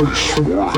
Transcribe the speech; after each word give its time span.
Know 0.00 0.68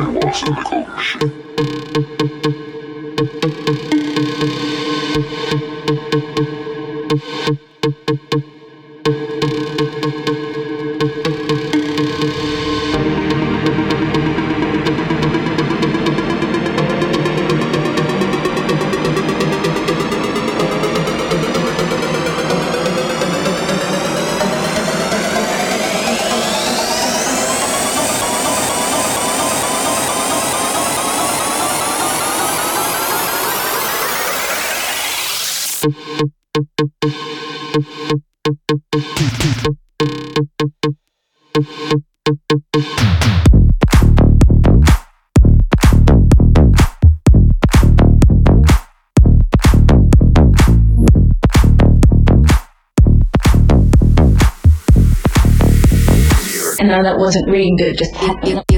that 57.02 57.18
wasn't 57.18 57.48
reading 57.48 57.76
good, 57.76 57.96
just 57.98 58.14
happened. 58.14 58.69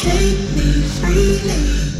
Take 0.00 0.56
me 0.56 0.80
freely. 0.96 1.90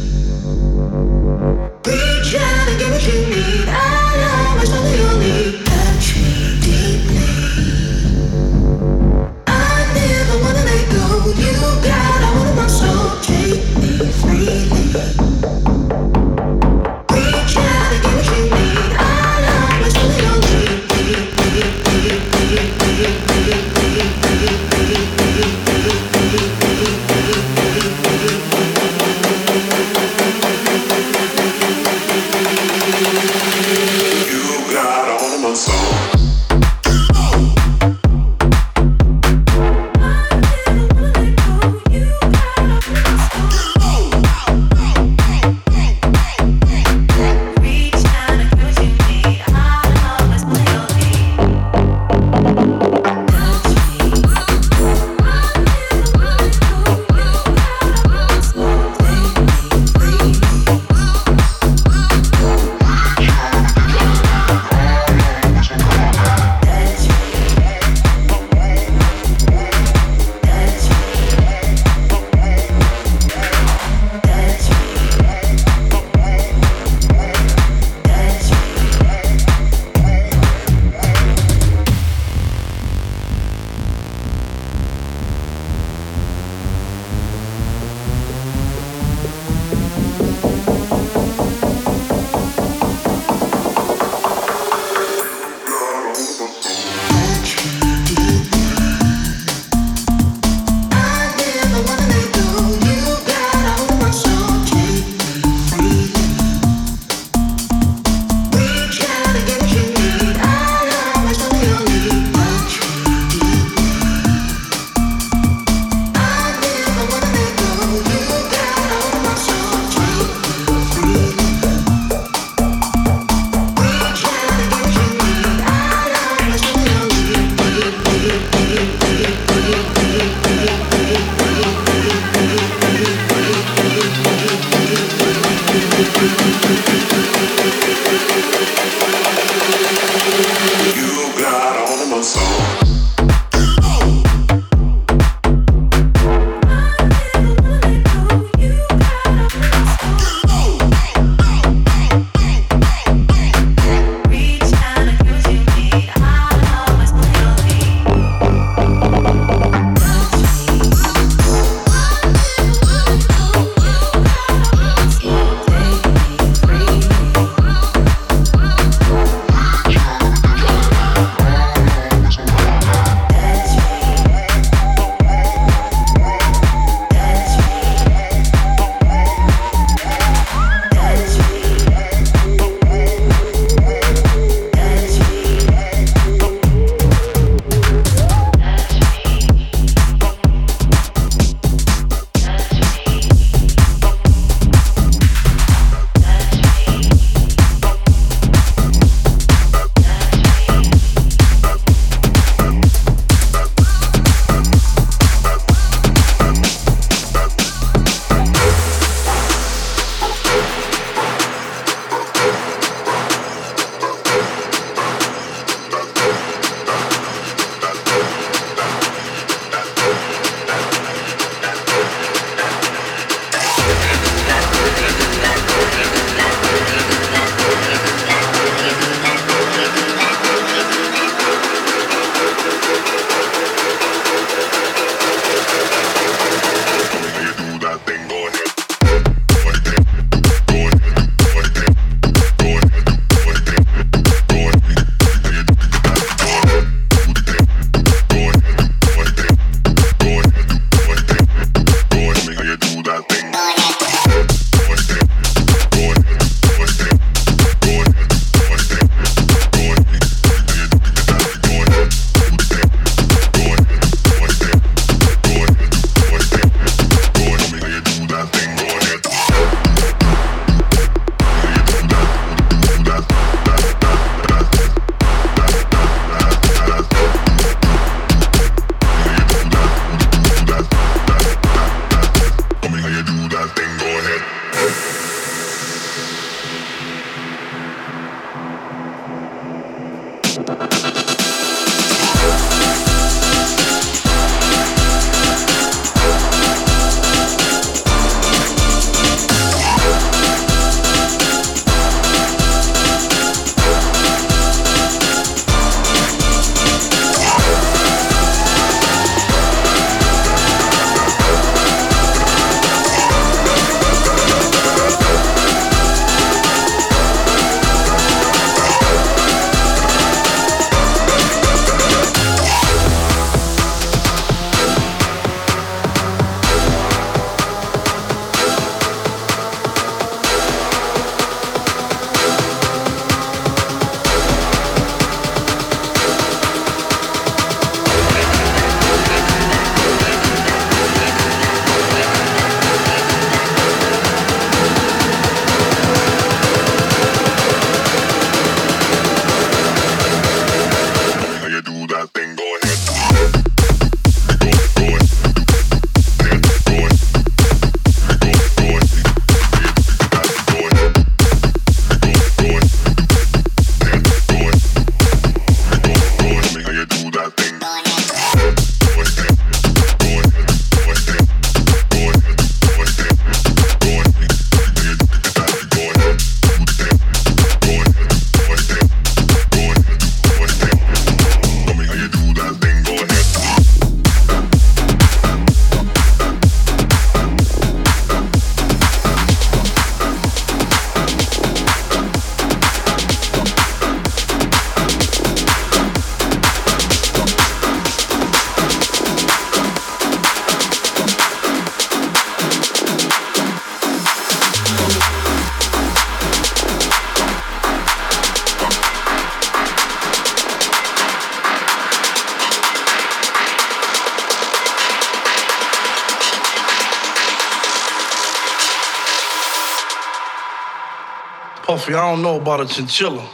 Humphrey, 422.01 422.15
I 422.15 422.31
don't 422.31 422.41
know 422.41 422.59
about 422.59 422.81
a 422.81 422.87
chinchilla. 422.87 423.47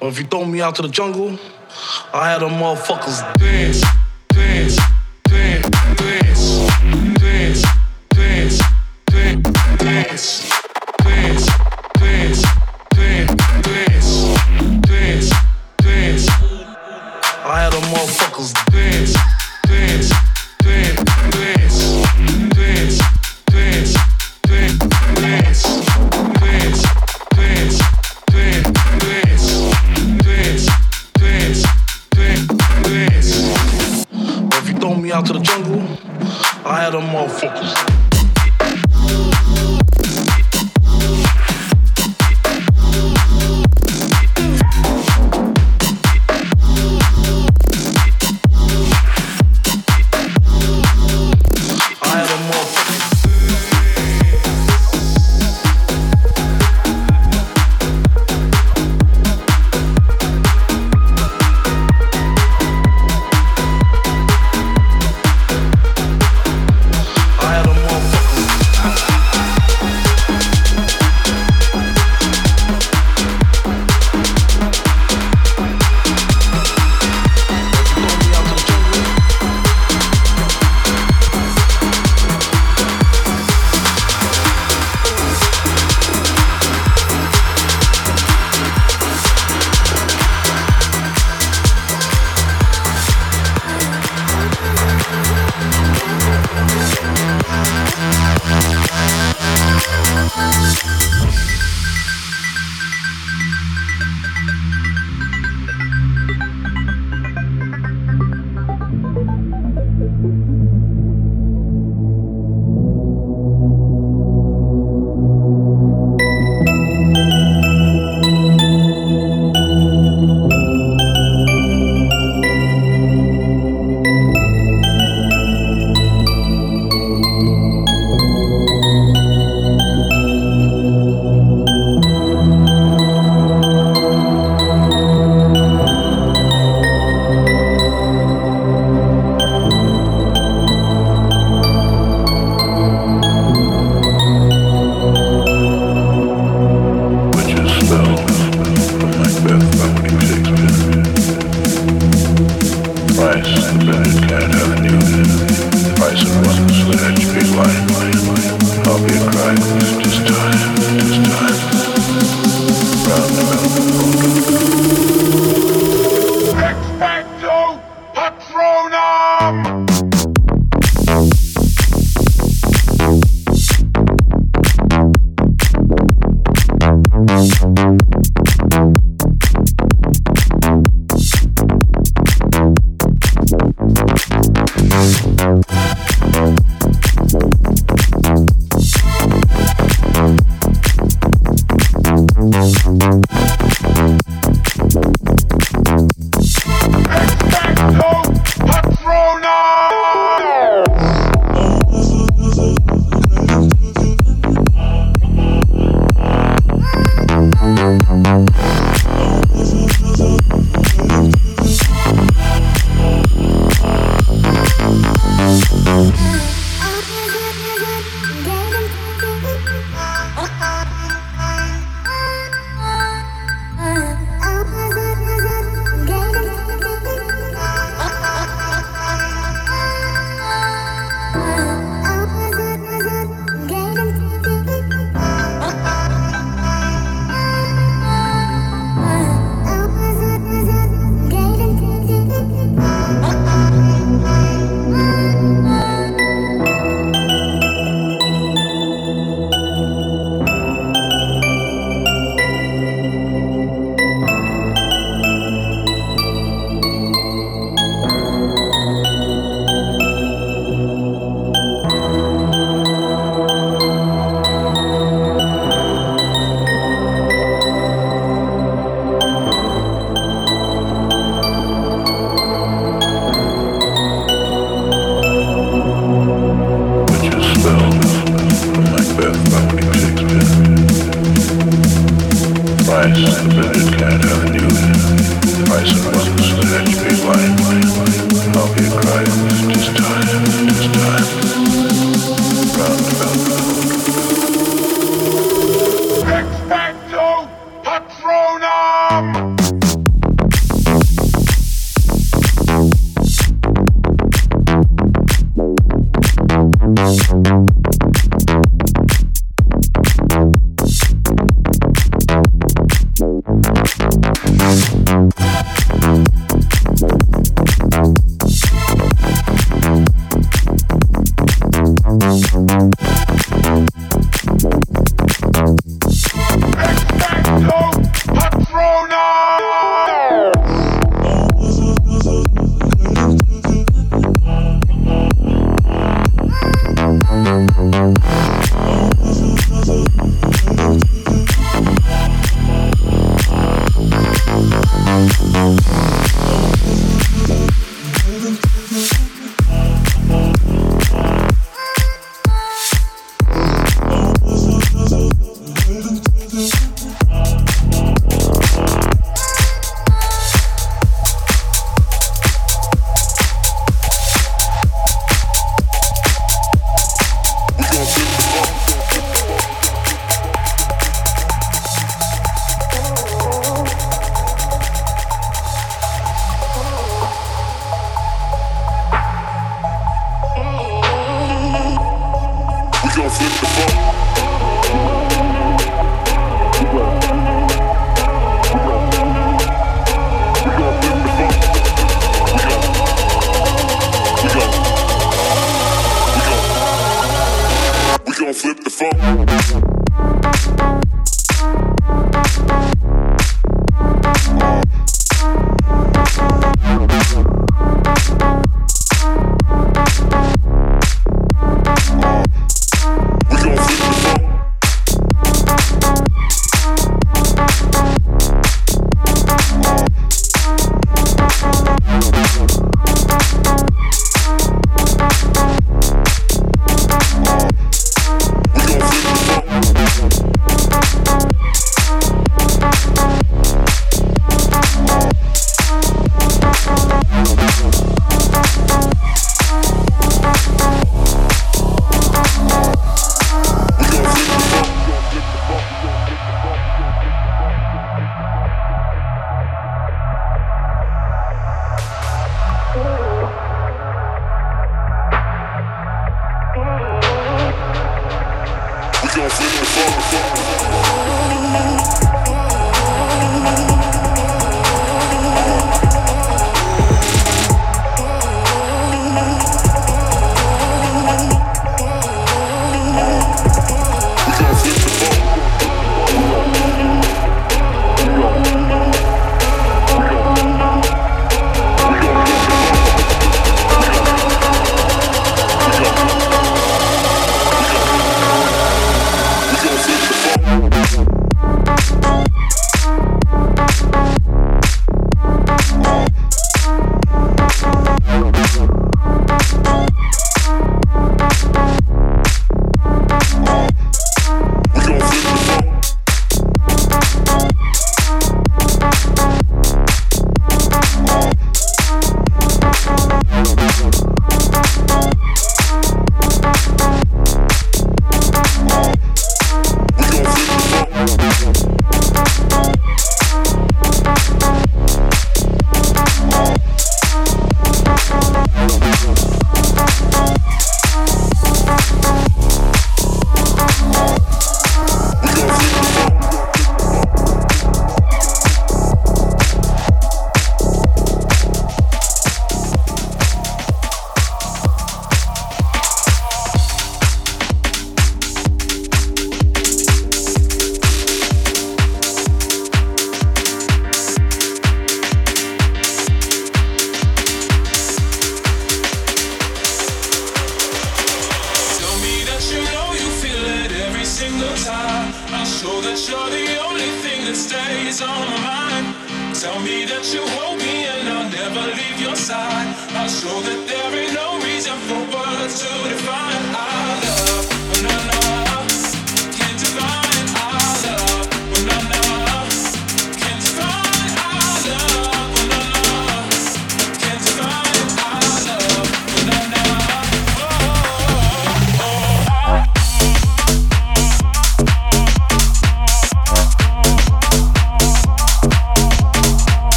But 0.00 0.06
if 0.06 0.18
you 0.18 0.24
throw 0.24 0.46
me 0.46 0.62
out 0.62 0.76
to 0.76 0.82
the 0.82 0.88
jungle, 0.88 1.38
I 2.10 2.30
had 2.30 2.40
them 2.40 2.52
motherfuckers 2.52 3.20
dance. 3.36 3.84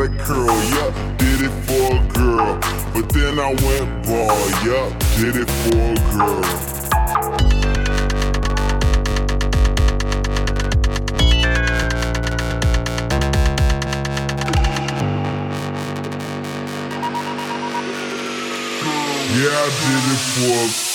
got 0.00 0.14
a 0.14 0.24
curl, 0.24 0.46
yup, 0.46 1.18
did 1.18 1.42
it 1.42 1.50
for 1.66 1.94
a 1.94 2.08
girl. 2.14 2.58
But 2.94 3.08
then 3.10 3.38
I 3.38 3.48
went 3.48 4.06
ball, 4.06 4.48
yup, 4.64 4.98
did 5.18 5.36
it 5.36 5.50
for 5.50 5.76
a 5.76 5.94
girl. 6.16 6.40
Yeah, 19.32 19.56
I 19.56 19.68
did 19.80 20.04
it 20.12 20.20
for 20.34 20.89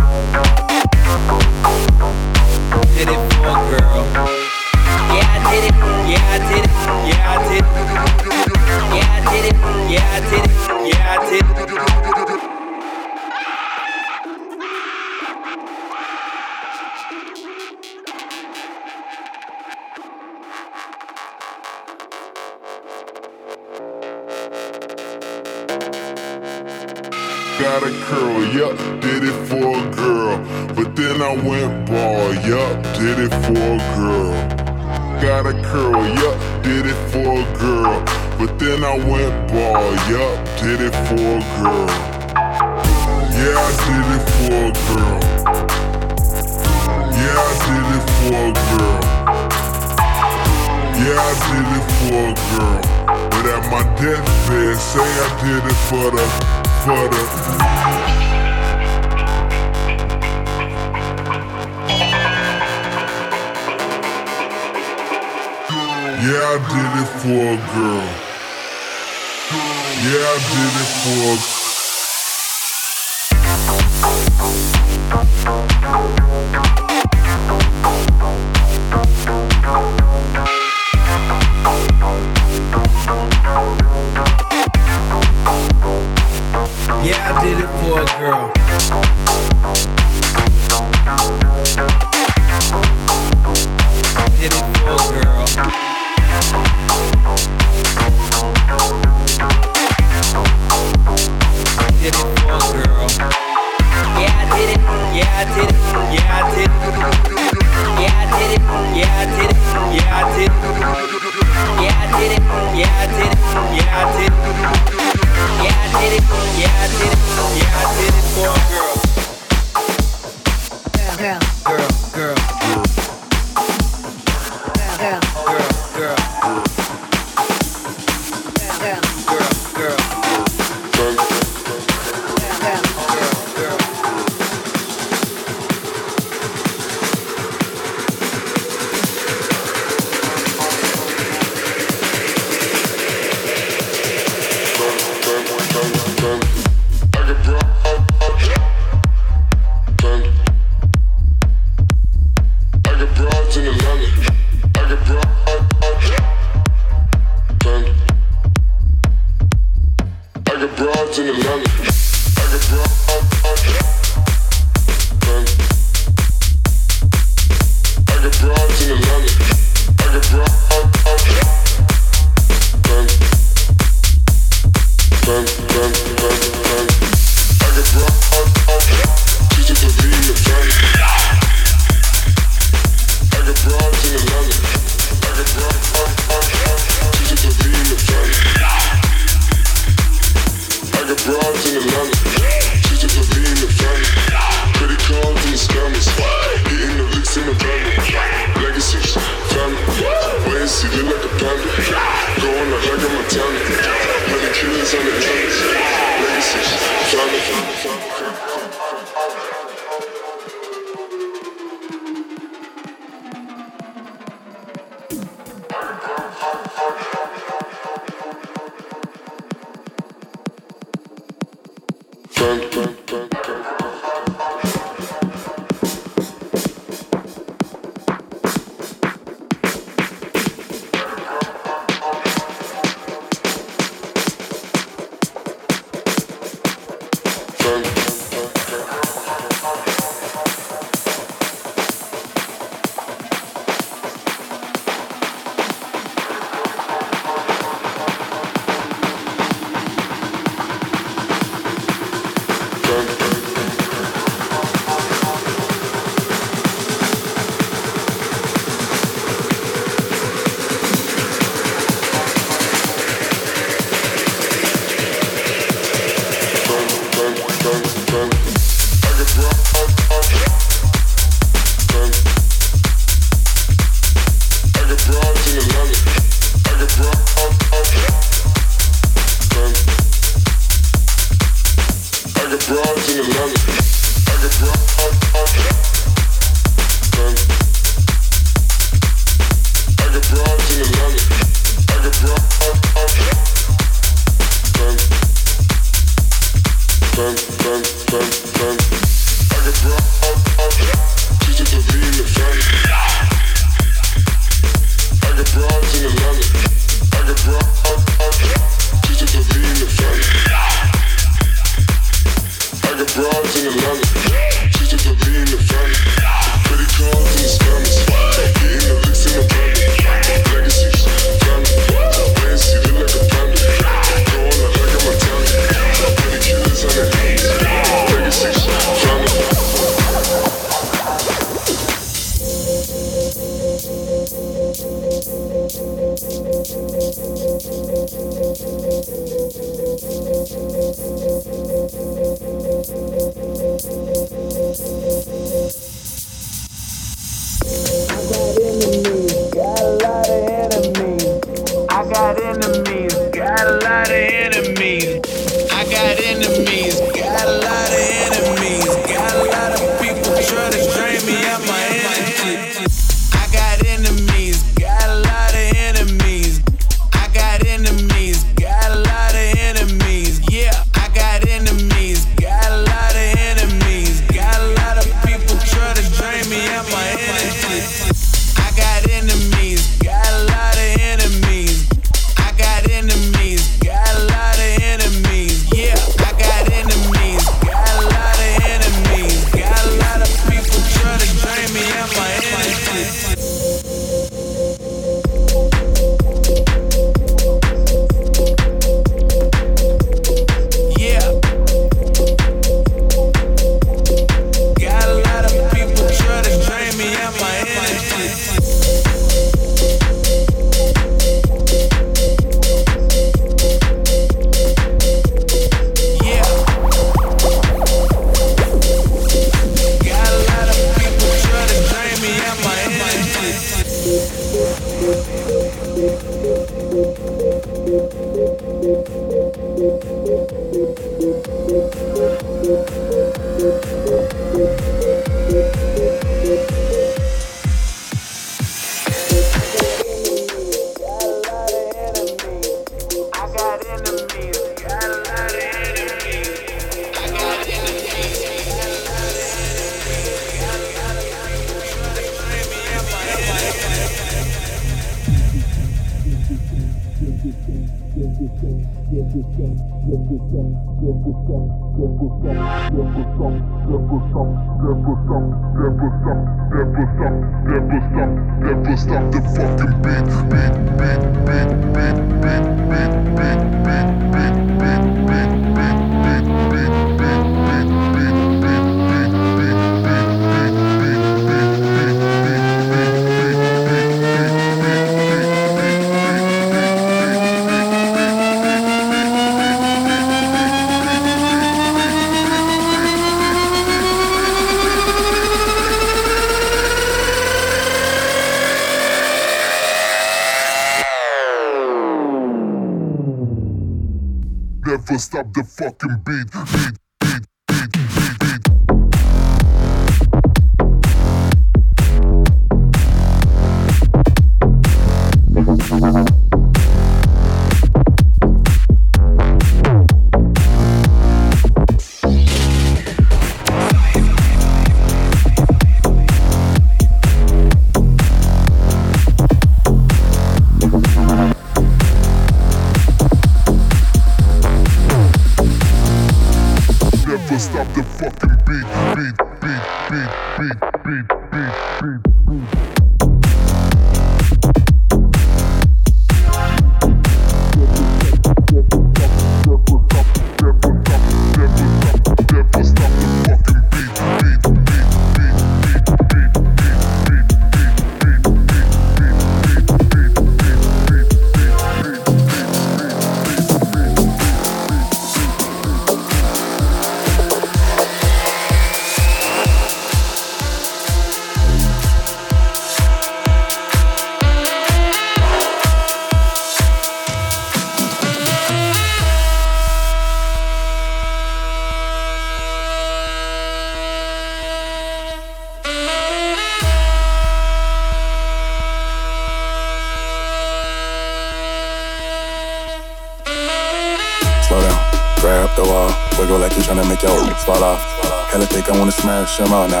Shamana. 599.61 600.00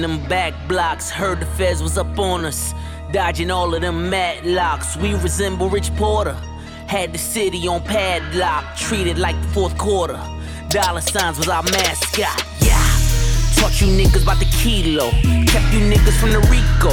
Them 0.00 0.26
back 0.28 0.54
blocks. 0.68 1.10
Heard 1.10 1.40
the 1.40 1.46
feds 1.46 1.82
was 1.82 1.96
up 1.96 2.18
on 2.18 2.44
us. 2.44 2.74
Dodging 3.12 3.50
all 3.50 3.74
of 3.74 3.80
them 3.80 4.10
locks. 4.44 4.96
We 4.96 5.14
resemble 5.14 5.68
Rich 5.68 5.94
Porter. 5.96 6.34
Had 6.86 7.12
the 7.12 7.18
city 7.18 7.66
on 7.68 7.82
padlock. 7.82 8.76
Treated 8.76 9.18
like 9.18 9.40
the 9.42 9.48
fourth 9.48 9.76
quarter. 9.78 10.20
Dollar 10.68 11.00
signs 11.00 11.38
was 11.38 11.48
our 11.48 11.62
mascot. 11.62 12.44
Yeah. 12.60 12.76
Taught 13.56 13.80
you 13.80 13.86
niggas 13.86 14.22
about 14.22 14.38
the 14.38 14.46
kilo. 14.46 15.10
Kept 15.46 15.72
you 15.72 15.80
niggas 15.80 16.18
from 16.20 16.32
the 16.32 16.40
Rico. 16.50 16.90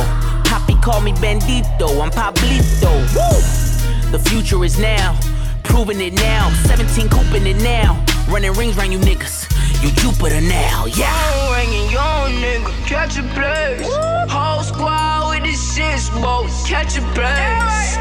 Poppy 0.50 0.76
called 0.82 1.04
me 1.04 1.14
Bandito. 1.14 2.02
I'm 2.02 2.12
Pablito. 2.12 2.92
Woo! 3.16 4.12
The 4.12 4.20
future 4.30 4.64
is 4.64 4.80
now. 4.80 5.20
Proving 5.64 6.00
it 6.00 6.14
now. 6.14 6.52
17 6.68 7.10
cooping 7.10 7.48
it 7.48 7.62
now. 7.64 8.04
Running 8.30 8.54
rings 8.54 8.78
round 8.78 8.94
you 8.94 9.00
niggas. 9.00 9.43
You 9.84 9.92
Jupiter 9.92 10.40
now, 10.40 10.86
yeah. 10.86 11.12
Phone 11.12 11.58
ringing, 11.58 11.92
young 11.92 12.32
nigga, 12.40 12.72
catch 12.88 13.18
a 13.18 13.24
place. 13.36 13.86
Whole 14.32 14.64
squad 14.64 15.28
with 15.30 15.44
the 15.44 15.52
six 15.58 16.10
boats, 16.10 16.66
catch 16.66 16.98
a 16.98 17.02
place. 17.12 17.98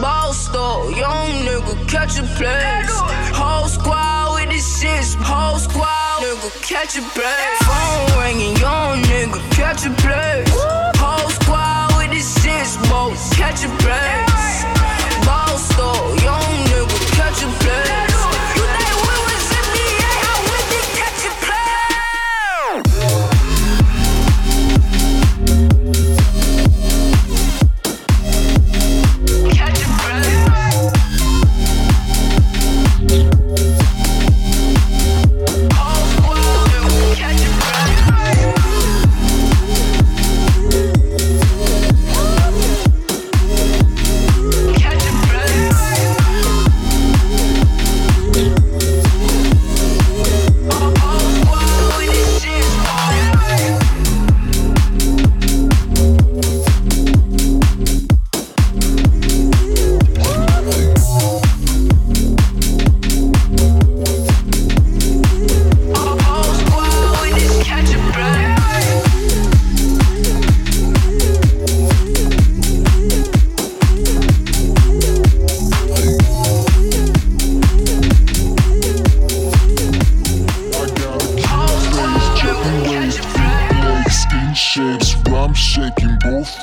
Ball 0.00 0.32
store, 0.32 0.92
young 0.92 1.42
nigga, 1.42 1.74
catch 1.88 2.20
a 2.20 2.22
place. 2.38 2.94
Whole 3.34 3.66
squad 3.66 4.36
with 4.36 4.50
the 4.50 4.60
six, 4.60 5.16
whole 5.18 5.58
squad, 5.58 6.22
nigga, 6.22 6.62
catch 6.62 6.96
a 6.96 7.02
place. 7.10 7.58
Phone 7.66 8.22
ringing, 8.22 8.54
young 8.58 9.02
nigga, 9.10 9.42
catch 9.50 9.84
a 9.84 9.90
place. 9.98 10.48
Whole 10.94 11.28
squad 11.30 11.90
with 11.98 12.12
the 12.12 12.20
six 12.20 12.76
boats, 12.88 13.34
catch 13.34 13.64
a 13.64 13.68
place. 13.82 14.62
Ball 15.26 15.58
store, 15.58 16.06
young 16.22 16.54
nigga, 16.70 17.16
catch 17.18 17.42
a 17.42 17.48
place. 17.58 18.05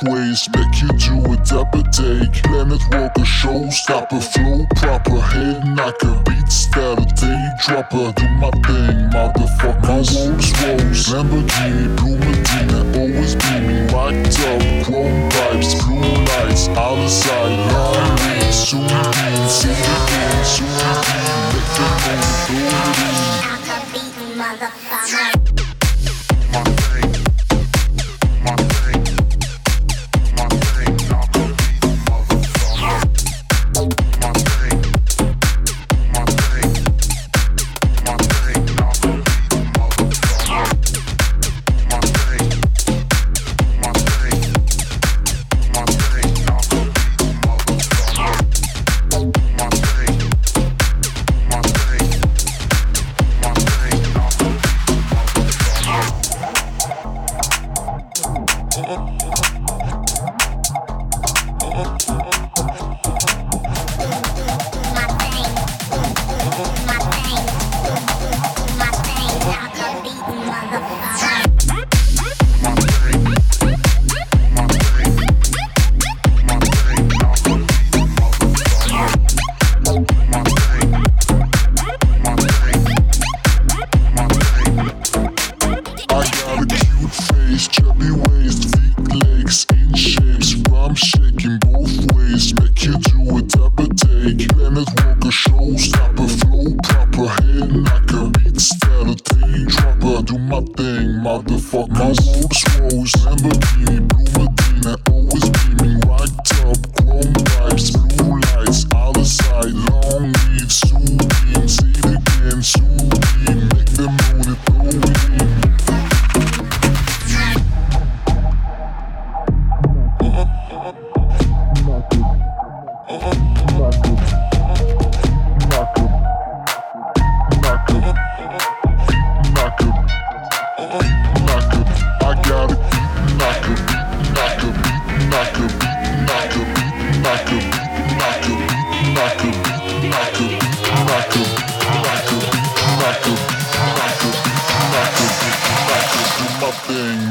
Ways. 0.04 0.48
Make 0.54 0.82
you 0.82 0.88
do 0.88 1.32
a 1.32 1.36
dapper 1.44 1.82
take. 1.90 2.42
Planet 2.44 2.82
walker, 2.92 3.22
showstopper, 3.22 4.22
flow 4.22 4.66
proper, 4.76 5.20
head 5.20 5.64
knocker, 5.64 6.22
beats 6.24 6.66
that 6.68 6.98
a 6.98 7.06
day 7.14 7.42
dropper. 7.64 8.12
Do 8.12 8.28
my 8.40 8.50
thing, 8.66 9.10
motherfucker. 9.10 9.82
My 9.82 9.88
Rolls 9.88 10.52
Royce, 10.62 11.08
Lamborghini, 11.12 11.83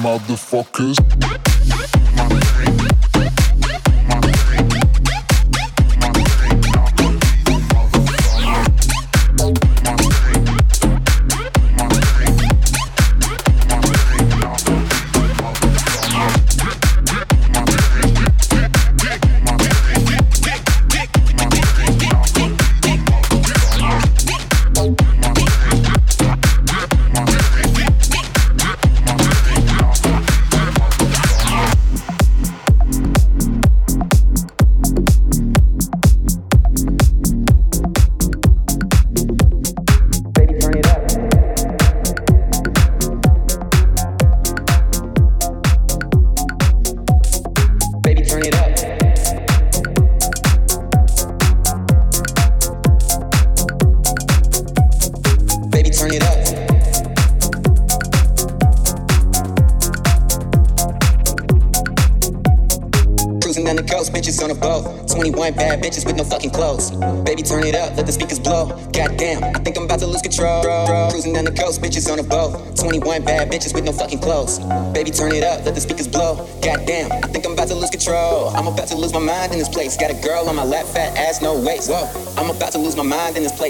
Motherfuckers. 0.03 0.97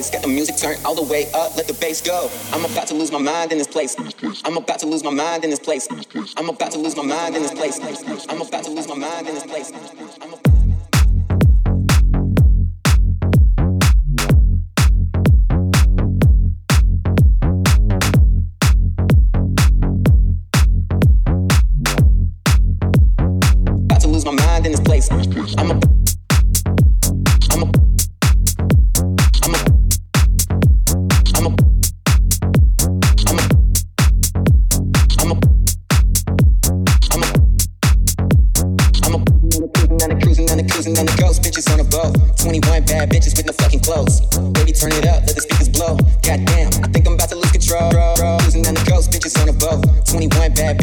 Place. 0.03 0.13
Got 0.13 0.21
the 0.21 0.33
music 0.33 0.57
turned 0.57 0.85
all 0.85 0.95
the 0.95 1.03
way 1.03 1.29
up, 1.33 1.55
let 1.55 1.67
the 1.67 1.73
bass 1.73 2.01
go. 2.01 2.29
I'm 2.51 2.65
about 2.65 2.87
to 2.87 2.93
lose 2.93 3.11
my 3.11 3.19
mind 3.19 3.51
in 3.51 3.57
this 3.57 3.67
place. 3.67 3.95
I'm 4.45 4.57
about 4.57 4.79
to 4.79 4.87
lose 4.87 5.03
my 5.03 5.11
mind 5.11 5.43
in 5.43 5.49
this 5.49 5.59
place. 5.59 5.87
I'm 6.37 6.49
about 6.49 6.71
to 6.71 6.79
lose 6.79 6.95
my 6.95 7.03
mind 7.03 7.35
in 7.35 7.41
this 7.41 7.53
place. 7.53 7.79
I'm 8.29 8.41
about 8.41 8.63
to 8.65 8.71
lose 8.71 8.87
my 8.87 8.95
mind 8.95 9.27
in 9.27 9.35
this 9.35 9.45
place. 9.45 9.71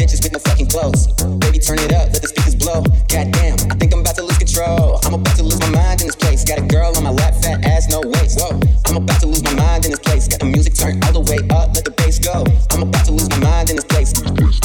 Bitches 0.01 0.23
with 0.23 0.33
no 0.33 0.39
fucking 0.39 0.65
clothes. 0.65 1.13
Baby, 1.37 1.59
turn 1.59 1.77
it 1.77 1.93
up, 1.93 2.09
let 2.09 2.21
the 2.21 2.27
speakers 2.27 2.55
blow. 2.55 2.81
Goddamn, 3.05 3.53
I 3.69 3.75
think 3.77 3.93
I'm 3.93 4.01
about 4.01 4.15
to 4.15 4.23
lose 4.23 4.37
control. 4.37 4.97
I'm 5.05 5.13
about 5.13 5.35
to 5.37 5.43
lose 5.43 5.59
my 5.59 5.69
mind 5.69 6.01
in 6.01 6.07
this 6.07 6.15
place. 6.15 6.43
Got 6.43 6.57
a 6.57 6.65
girl 6.65 6.89
on 6.97 7.03
my 7.03 7.11
lap, 7.11 7.35
fat 7.37 7.63
ass, 7.63 7.87
no 7.89 8.01
waist. 8.01 8.41
Whoa, 8.41 8.57
I'm 8.89 8.97
about 8.97 9.21
to 9.21 9.27
lose 9.27 9.43
my 9.43 9.53
mind 9.53 9.85
in 9.85 9.91
this 9.91 9.99
place. 9.99 10.27
Got 10.27 10.39
the 10.39 10.49
music 10.49 10.73
turned 10.73 11.05
all 11.05 11.13
the 11.13 11.21
way 11.21 11.37
up, 11.53 11.75
let 11.77 11.85
the 11.85 11.91
bass 11.91 12.17
go. 12.17 12.43
I'm 12.71 12.89
about 12.89 13.05
to 13.05 13.11
lose 13.11 13.29
my 13.29 13.37
mind 13.45 13.69
in 13.69 13.75
this 13.75 13.85
place. 13.85 14.11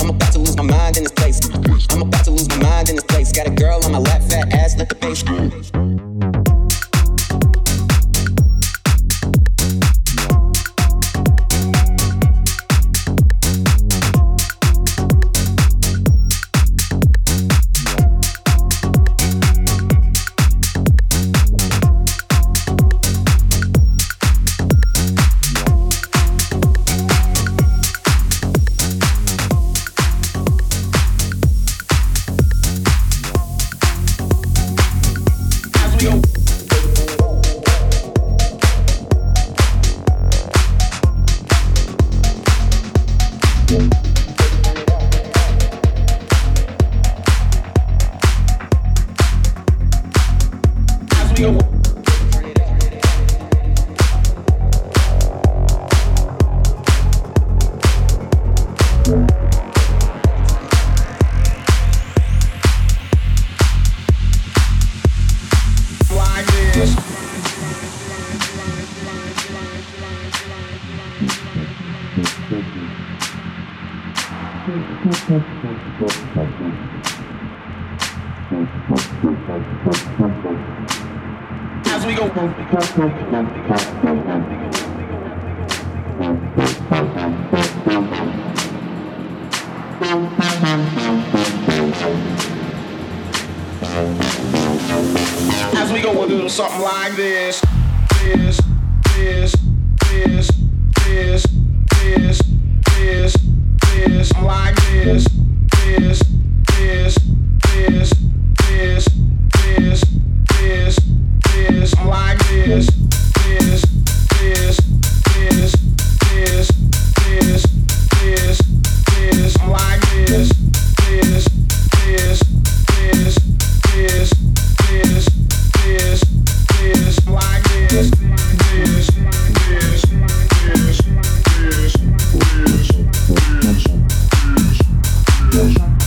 I'm 0.01 0.09
about 0.09 0.33
to 0.33 0.39
lose 0.39 0.57
my 0.57 0.65
mind 0.65 0.97
in 0.97 1.05
this 1.05 1.13
place. 1.13 1.39
I'm 1.93 2.03
about 2.03 2.25
to 2.25 2.31
lose 2.31 2.49
my 2.49 2.57
mind 2.57 2.89
in 2.89 2.97
this 2.97 3.05
place. 3.05 3.33
Got 3.33 3.47
a 3.47 3.51
girl 3.51 3.85
on 3.85 3.93
my 3.93 3.99
lap, 3.99 4.23
fat 4.23 4.53
ass, 4.55 4.77
let 4.79 4.89
the 4.89 4.97
bass 4.97 5.23
go. 5.23 5.96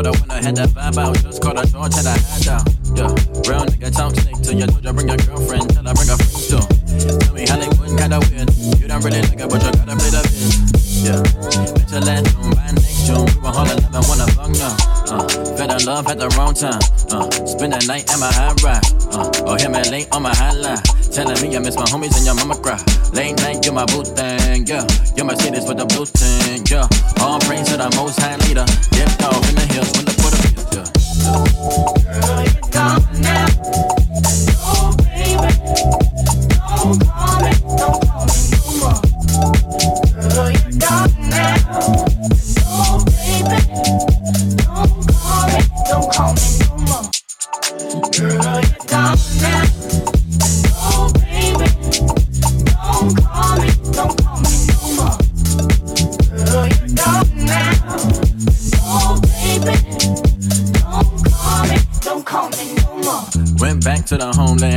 For 0.00 0.12
the 0.12 0.20
winner, 0.20 0.42
had 0.42 0.56
that 0.56 0.68
vibe 0.70 0.98
out. 0.98 1.16
Just 1.22 1.42
caught 1.42 1.58
a 1.58 1.70
charge, 1.70 1.94
had 1.94 2.06
a 2.06 2.10
hat 2.10 2.42
down. 2.42 2.64
Yeah, 2.96 3.12
real 3.48 3.64
nigga 3.66 3.92
talk 3.92 4.14
snake 4.16 4.40
to 4.42 4.54
your 4.54 4.68
doja, 4.68 4.94
bring 4.94 5.08
your 5.08 5.16
girlfriend, 5.18 5.68
tell 5.70 5.84
her 5.84 5.94
bring 5.94 6.08
her 6.08 6.16
friends 6.16 6.48
too. 6.48 7.18
Tell 7.18 7.34
me 7.34 7.46
Hollywood 7.46 7.98
kinda 7.98 8.18
weird. 8.30 8.50
You 8.80 8.88
don't 8.88 9.04
really 9.04 9.22
like 9.22 9.40
it, 9.40 9.48
but 9.50 9.62
you 9.62 9.72
gotta 9.72 9.96
play 9.96 10.10
the 10.10 10.22
biz. 10.22 10.69
Yeah, 11.00 11.22
bet 11.72 11.90
your 11.90 12.00
last 12.04 12.28
June, 12.28 12.50
by 12.52 12.70
next 12.76 13.06
June, 13.06 13.24
we 13.24 13.40
were 13.40 13.48
all 13.48 13.64
11, 13.64 14.04
wanna 14.04 14.26
fuck 14.36 14.52
now. 14.52 14.76
Uh, 15.08 15.24
fell 15.56 15.72
in 15.72 15.84
love 15.86 16.06
at 16.08 16.18
the 16.18 16.28
wrong 16.36 16.52
time. 16.52 16.76
Uh, 17.08 17.24
spend 17.48 17.72
the 17.72 17.80
night 17.88 18.04
at 18.12 18.20
my 18.20 18.28
high 18.28 18.52
ride. 18.60 18.84
Uh, 19.08 19.48
or 19.48 19.56
hit 19.56 19.70
me 19.70 19.80
late 19.88 20.08
on 20.12 20.22
my 20.22 20.30
hotline. 20.32 20.76
Telling 21.10 21.40
me 21.40 21.56
I 21.56 21.58
miss 21.58 21.76
my 21.76 21.88
homies 21.88 22.14
and 22.18 22.26
your 22.26 22.34
mama 22.34 22.54
cry. 22.60 22.76
Late 23.14 23.34
night, 23.38 23.64
you're 23.64 23.72
my 23.72 23.86
boo 23.86 24.04
thing, 24.04 24.66
yeah. 24.66 24.84
You 25.16 25.24
Mercedes 25.24 25.64
with 25.66 25.78
the 25.78 25.86
blue 25.86 26.04
thing, 26.04 26.68
yeah. 26.68 26.84
All 27.24 27.40
praise 27.40 27.66
to 27.72 27.78
the 27.78 27.88
most 27.96 28.20
high 28.20 28.36
leader. 28.44 28.68
Dipped 28.92 29.24
off 29.24 29.40
in 29.48 29.56
the 29.56 29.64
hills 29.72 29.90
when 29.96 30.04
the 30.04 30.12
put 30.20 30.36
up 30.36 30.44
yeah. 30.76 30.84
Girl, 32.04 32.44
you 32.44 32.60
gone 32.70 33.29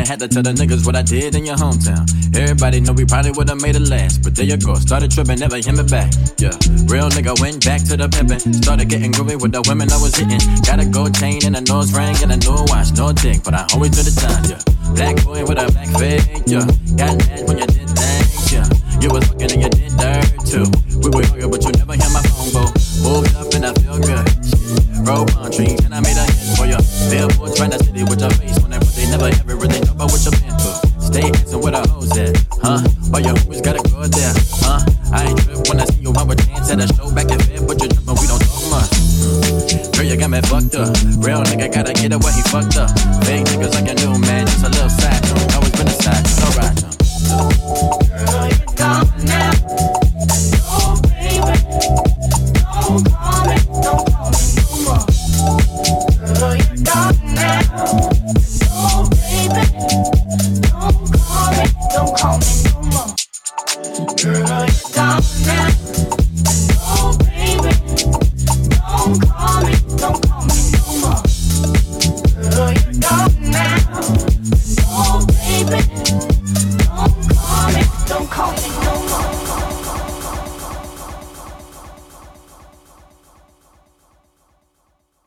Had 0.03 0.19
to 0.19 0.27
tell 0.27 0.43
the 0.43 0.53
niggas 0.53 0.85
what 0.85 0.95
I 0.95 1.01
did 1.01 1.33
in 1.33 1.45
your 1.45 1.55
hometown. 1.55 2.05
Everybody 2.37 2.81
know 2.81 2.93
we 2.93 3.05
probably 3.05 3.31
would've 3.31 3.61
made 3.61 3.75
it 3.75 3.87
last. 3.89 4.21
But 4.21 4.35
there 4.35 4.45
you 4.45 4.57
go, 4.57 4.75
started 4.75 5.09
tripping, 5.09 5.39
never 5.39 5.57
hit 5.57 5.73
me 5.73 5.81
back. 5.83 6.13
Yeah, 6.37 6.53
real 6.85 7.09
nigga 7.09 7.33
went 7.41 7.65
back 7.65 7.81
to 7.89 7.97
the 7.97 8.07
pimpin'. 8.07 8.53
Started 8.61 8.89
getting 8.89 9.11
groovy 9.11 9.41
with 9.41 9.53
the 9.53 9.63
women 9.65 9.91
I 9.91 9.97
was 9.97 10.13
hitting. 10.15 10.43
Got 10.61 10.79
a 10.79 10.85
gold 10.85 11.15
chain 11.15 11.41
and 11.45 11.55
a 11.55 11.61
nose 11.61 11.95
ring 11.97 12.13
and 12.21 12.31
a 12.31 12.37
new 12.37 12.61
watch, 12.69 12.93
no 12.93 13.13
dick, 13.13 13.41
but 13.43 13.53
I 13.55 13.65
always 13.73 13.91
do 13.91 14.03
the 14.03 14.13
time, 14.13 14.43
yeah. 14.45 14.61
Black 14.93 15.17
boy 15.25 15.41
with 15.41 15.57
a 15.57 15.71
black 15.71 15.89
face, 15.97 16.27
yeah. 16.45 16.67
Got 16.93 17.17
mad 17.17 17.47
when 17.47 17.57
you 17.57 17.67
did 17.67 17.89
things, 17.89 18.53
yeah. 18.53 18.67
You 19.01 19.09
was 19.09 19.25
fucking 19.25 19.51
and 19.55 19.61
you 19.65 19.69
did 19.71 19.97
dirt 19.97 20.29
too. 20.45 20.82